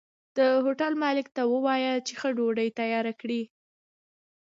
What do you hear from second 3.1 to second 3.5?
کړي